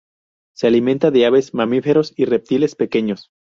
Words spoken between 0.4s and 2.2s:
Se alimenta de aves, mamíferos